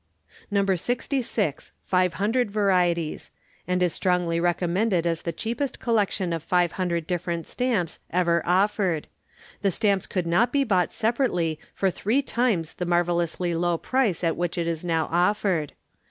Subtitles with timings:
[0.51, 3.29] 66, 500 VARIETIES,
[3.67, 9.05] And is strongly recommended as the cheapest collection of 500 different Stamps ever offered
[9.61, 14.35] the Stamps could not be bought separately for three times the marvellously low price at
[14.35, 15.73] which it is now offered.